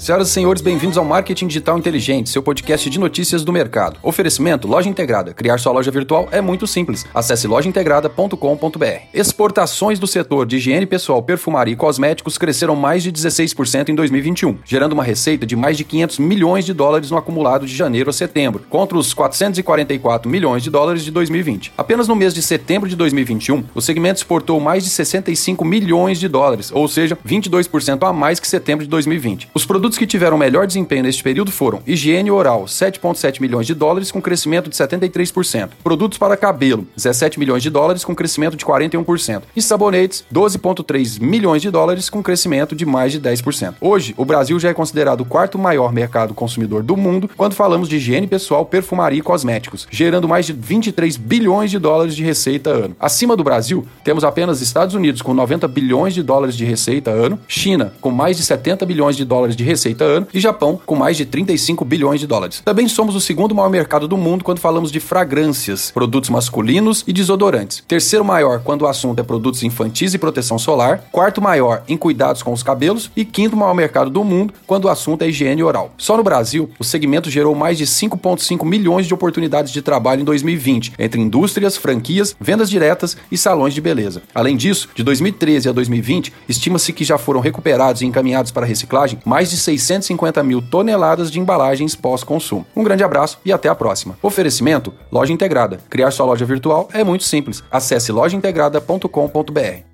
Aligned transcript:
Senhoras 0.00 0.30
e 0.30 0.32
senhores, 0.32 0.62
bem-vindos 0.62 0.96
ao 0.96 1.04
Marketing 1.04 1.46
Digital 1.46 1.76
Inteligente, 1.76 2.30
seu 2.30 2.42
podcast 2.42 2.88
de 2.88 2.98
notícias 2.98 3.44
do 3.44 3.52
mercado. 3.52 3.98
Oferecimento 4.02 4.66
Loja 4.66 4.88
Integrada. 4.88 5.34
Criar 5.34 5.58
sua 5.58 5.72
loja 5.72 5.90
virtual 5.90 6.26
é 6.32 6.40
muito 6.40 6.66
simples. 6.66 7.04
Acesse 7.14 7.46
lojaintegrada.com.br. 7.46 8.84
Exportações 9.12 9.98
do 9.98 10.06
setor 10.06 10.46
de 10.46 10.56
higiene 10.56 10.86
pessoal, 10.86 11.22
perfumaria 11.22 11.74
e 11.74 11.76
cosméticos 11.76 12.38
cresceram 12.38 12.74
mais 12.74 13.02
de 13.02 13.12
16% 13.12 13.90
em 13.90 13.94
2021, 13.94 14.56
gerando 14.64 14.94
uma 14.94 15.04
receita 15.04 15.44
de 15.44 15.54
mais 15.54 15.76
de 15.76 15.84
500 15.84 16.18
milhões 16.18 16.64
de 16.64 16.72
dólares 16.72 17.10
no 17.10 17.18
acumulado 17.18 17.66
de 17.66 17.76
janeiro 17.76 18.08
a 18.08 18.12
setembro, 18.14 18.64
contra 18.70 18.96
os 18.96 19.12
444 19.12 20.30
milhões 20.30 20.62
de 20.62 20.70
dólares 20.70 21.04
de 21.04 21.10
2020. 21.10 21.74
Apenas 21.76 22.08
no 22.08 22.16
mês 22.16 22.32
de 22.32 22.40
setembro 22.40 22.88
de 22.88 22.96
2021, 22.96 23.64
o 23.74 23.82
segmento 23.82 24.20
exportou 24.20 24.58
mais 24.60 24.82
de 24.82 24.88
65 24.88 25.62
milhões 25.62 26.18
de 26.18 26.26
dólares, 26.26 26.72
ou 26.72 26.88
seja, 26.88 27.18
22% 27.22 28.08
a 28.08 28.14
mais 28.14 28.40
que 28.40 28.48
setembro 28.48 28.82
de 28.82 28.88
2020. 28.88 29.50
Os 29.52 29.66
produtos 29.66 29.89
produtos 29.90 29.98
que 29.98 30.06
tiveram 30.06 30.38
melhor 30.38 30.66
desempenho 30.66 31.02
neste 31.02 31.22
período 31.22 31.50
foram 31.50 31.82
higiene 31.84 32.30
oral, 32.30 32.64
7,7 32.64 33.40
milhões 33.40 33.66
de 33.66 33.74
dólares, 33.74 34.12
com 34.12 34.22
crescimento 34.22 34.70
de 34.70 34.76
73%. 34.76 35.70
Produtos 35.82 36.16
para 36.16 36.36
cabelo, 36.36 36.86
17 36.94 37.38
milhões 37.38 37.62
de 37.62 37.70
dólares, 37.70 38.04
com 38.04 38.14
crescimento 38.14 38.56
de 38.56 38.64
41%. 38.64 39.42
E 39.56 39.60
sabonetes, 39.60 40.24
12,3 40.32 41.20
milhões 41.20 41.60
de 41.62 41.70
dólares, 41.70 42.08
com 42.08 42.22
crescimento 42.22 42.76
de 42.76 42.86
mais 42.86 43.10
de 43.10 43.20
10%. 43.20 43.74
Hoje, 43.80 44.14
o 44.16 44.24
Brasil 44.24 44.60
já 44.60 44.68
é 44.68 44.74
considerado 44.74 45.22
o 45.22 45.24
quarto 45.24 45.58
maior 45.58 45.92
mercado 45.92 46.34
consumidor 46.34 46.82
do 46.82 46.96
mundo 46.96 47.28
quando 47.36 47.54
falamos 47.54 47.88
de 47.88 47.96
higiene 47.96 48.28
pessoal, 48.28 48.64
perfumaria 48.64 49.18
e 49.18 49.22
cosméticos, 49.22 49.88
gerando 49.90 50.28
mais 50.28 50.46
de 50.46 50.52
23 50.52 51.16
bilhões 51.16 51.70
de 51.70 51.78
dólares 51.78 52.14
de 52.14 52.22
receita 52.22 52.70
ano. 52.70 52.94
Acima 53.00 53.36
do 53.36 53.42
Brasil, 53.42 53.84
temos 54.04 54.22
apenas 54.22 54.60
Estados 54.60 54.94
Unidos 54.94 55.20
com 55.20 55.34
90 55.34 55.66
bilhões 55.66 56.14
de 56.14 56.22
dólares 56.22 56.56
de 56.56 56.64
receita 56.64 57.10
ano, 57.10 57.40
China 57.48 57.92
com 58.00 58.10
mais 58.10 58.36
de 58.36 58.44
70 58.44 58.86
bilhões 58.86 59.16
de 59.16 59.24
dólares 59.24 59.56
de 59.56 59.64
receita 59.64 59.79
receita 59.80 60.04
ano, 60.04 60.26
e 60.34 60.38
Japão, 60.38 60.78
com 60.84 60.94
mais 60.94 61.16
de 61.16 61.24
35 61.24 61.84
bilhões 61.84 62.20
de 62.20 62.26
dólares. 62.26 62.60
Também 62.64 62.86
somos 62.86 63.14
o 63.14 63.20
segundo 63.20 63.54
maior 63.54 63.70
mercado 63.70 64.06
do 64.06 64.16
mundo 64.16 64.44
quando 64.44 64.58
falamos 64.58 64.92
de 64.92 65.00
fragrâncias, 65.00 65.90
produtos 65.90 66.28
masculinos 66.28 67.02
e 67.06 67.12
desodorantes. 67.12 67.82
Terceiro 67.88 68.24
maior 68.24 68.60
quando 68.62 68.82
o 68.82 68.86
assunto 68.86 69.20
é 69.20 69.22
produtos 69.22 69.62
infantis 69.62 70.12
e 70.12 70.18
proteção 70.18 70.58
solar. 70.58 71.04
Quarto 71.10 71.40
maior 71.40 71.82
em 71.88 71.96
cuidados 71.96 72.42
com 72.42 72.52
os 72.52 72.62
cabelos. 72.62 73.10
E 73.16 73.24
quinto 73.24 73.56
maior 73.56 73.74
mercado 73.74 74.10
do 74.10 74.22
mundo 74.22 74.52
quando 74.66 74.84
o 74.84 74.88
assunto 74.88 75.22
é 75.22 75.28
higiene 75.28 75.62
oral. 75.62 75.92
Só 75.96 76.16
no 76.16 76.22
Brasil, 76.22 76.70
o 76.78 76.84
segmento 76.84 77.30
gerou 77.30 77.54
mais 77.54 77.78
de 77.78 77.86
5,5 77.86 78.64
milhões 78.66 79.06
de 79.06 79.14
oportunidades 79.14 79.72
de 79.72 79.80
trabalho 79.80 80.20
em 80.20 80.24
2020, 80.24 80.92
entre 80.98 81.20
indústrias, 81.20 81.76
franquias, 81.76 82.36
vendas 82.38 82.68
diretas 82.68 83.16
e 83.30 83.38
salões 83.38 83.72
de 83.72 83.80
beleza. 83.80 84.22
Além 84.34 84.56
disso, 84.56 84.88
de 84.94 85.02
2013 85.02 85.68
a 85.68 85.72
2020, 85.72 86.32
estima-se 86.48 86.92
que 86.92 87.04
já 87.04 87.16
foram 87.16 87.40
recuperados 87.40 88.02
e 88.02 88.06
encaminhados 88.06 88.50
para 88.50 88.66
reciclagem 88.66 89.18
mais 89.24 89.50
de 89.50 89.56
650 89.60 90.42
mil 90.42 90.62
toneladas 90.62 91.30
de 91.30 91.38
embalagens 91.38 91.94
pós-consumo. 91.94 92.66
Um 92.74 92.82
grande 92.82 93.04
abraço 93.04 93.38
e 93.44 93.52
até 93.52 93.68
a 93.68 93.74
próxima. 93.74 94.18
Oferecimento: 94.22 94.92
Loja 95.12 95.32
Integrada. 95.32 95.80
Criar 95.88 96.10
sua 96.10 96.26
loja 96.26 96.44
virtual 96.44 96.88
é 96.92 97.04
muito 97.04 97.24
simples. 97.24 97.62
Acesse 97.70 98.10
lojaintegrada.com.br. 98.10 99.89